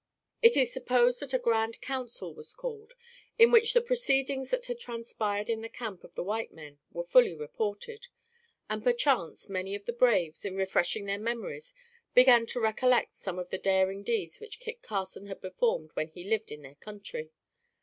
It 0.41 0.57
is 0.57 0.73
supposed 0.73 1.19
that 1.19 1.35
a 1.35 1.37
grand 1.37 1.79
council 1.79 2.33
was 2.33 2.55
called, 2.55 2.93
in 3.37 3.51
which 3.51 3.73
the 3.73 3.81
proceedings 3.83 4.49
that 4.49 4.65
had 4.65 4.79
transpired 4.79 5.47
in 5.47 5.61
the 5.61 5.69
camp 5.69 6.03
of 6.03 6.15
the 6.15 6.23
white 6.23 6.51
men 6.51 6.79
were 6.91 7.03
fully 7.03 7.35
reported, 7.35 8.07
and 8.67 8.83
perchance, 8.83 9.47
many 9.47 9.75
of 9.75 9.85
the 9.85 9.93
braves, 9.93 10.43
in 10.43 10.55
refreshing 10.55 11.05
their 11.05 11.19
memories, 11.19 11.75
began 12.15 12.47
to 12.47 12.59
recollect 12.59 13.13
some 13.13 13.37
of 13.37 13.51
the 13.51 13.59
daring 13.59 14.01
deeds 14.01 14.39
which 14.39 14.59
Kit 14.59 14.81
Carson 14.81 15.27
had 15.27 15.39
performed 15.39 15.91
when 15.93 16.07
he 16.07 16.27
lived 16.27 16.51
in 16.51 16.63
their 16.63 16.73
country. 16.79 17.29